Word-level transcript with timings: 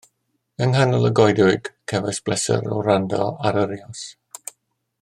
Yng 0.65 0.71
nghanol 0.75 1.03
y 1.09 1.11
goedwig 1.19 1.69
cefais 1.93 2.21
bleser 2.29 2.71
o 2.77 2.81
wrando 2.85 3.23
ar 3.51 3.61
yr 3.65 3.75
eos 3.77 4.03